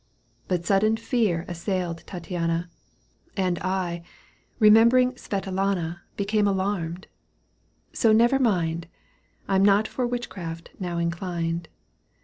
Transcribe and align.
133 0.47 0.57
But 0.57 0.65
sudden 0.65 0.97
fear 0.97 1.45
assailed 1.47 1.97
Tattiana, 2.07 2.69
And 3.37 3.59
I, 3.59 4.01
remembering 4.57 5.11
Svetlana,^* 5.11 5.99
Become 6.17 6.47
alarmed. 6.47 7.05
So 7.93 8.11
never 8.11 8.39
mind! 8.39 8.87
I'm 9.47 9.63
not 9.63 9.87
for 9.87 10.07
witchcraft 10.07 10.71
now 10.79 10.97
inclined. 10.97 11.67